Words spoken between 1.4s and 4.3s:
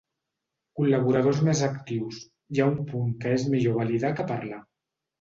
més actius, hi ha un punt que és millor validar